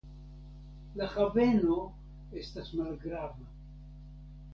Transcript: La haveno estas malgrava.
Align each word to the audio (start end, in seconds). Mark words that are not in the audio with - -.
La 1.01 1.09
haveno 1.15 1.77
estas 2.43 2.73
malgrava. 2.79 3.47